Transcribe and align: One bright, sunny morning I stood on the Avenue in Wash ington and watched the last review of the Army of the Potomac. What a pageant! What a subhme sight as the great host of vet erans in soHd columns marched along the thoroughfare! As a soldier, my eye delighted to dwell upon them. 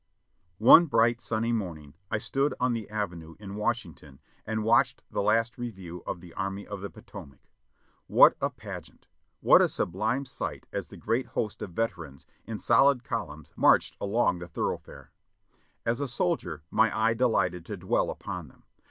One 0.57 0.87
bright, 0.87 1.21
sunny 1.21 1.51
morning 1.51 1.93
I 2.09 2.17
stood 2.17 2.55
on 2.59 2.73
the 2.73 2.89
Avenue 2.89 3.35
in 3.39 3.53
Wash 3.53 3.85
ington 3.85 4.17
and 4.47 4.63
watched 4.63 5.03
the 5.11 5.21
last 5.21 5.59
review 5.59 6.01
of 6.07 6.21
the 6.21 6.33
Army 6.33 6.65
of 6.65 6.81
the 6.81 6.89
Potomac. 6.89 7.39
What 8.07 8.35
a 8.41 8.49
pageant! 8.49 9.05
What 9.41 9.61
a 9.61 9.65
subhme 9.65 10.27
sight 10.27 10.65
as 10.73 10.87
the 10.87 10.97
great 10.97 11.27
host 11.27 11.61
of 11.61 11.73
vet 11.73 11.91
erans 11.91 12.25
in 12.47 12.57
soHd 12.57 13.03
columns 13.03 13.53
marched 13.55 13.95
along 14.01 14.39
the 14.39 14.47
thoroughfare! 14.47 15.11
As 15.85 16.01
a 16.01 16.07
soldier, 16.07 16.63
my 16.71 16.89
eye 16.99 17.13
delighted 17.13 17.63
to 17.67 17.77
dwell 17.77 18.09
upon 18.09 18.47
them. 18.47 18.63